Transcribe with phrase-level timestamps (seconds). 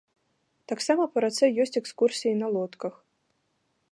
[0.71, 2.93] Таксама па рацэ ёсць экскурсіі на лодках.